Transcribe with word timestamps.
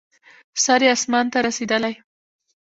سر 0.63 0.79
یې 0.85 0.89
اسمان 0.95 1.25
ته 1.33 1.37
رسېدلی. 1.47 1.93